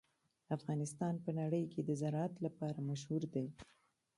افغانستان 0.57 1.13
په 1.23 1.31
نړۍ 1.39 1.63
کې 1.71 1.81
د 1.83 1.89
زراعت 2.01 2.33
لپاره 2.45 2.79
مشهور 2.89 3.23
دی. 3.33 3.47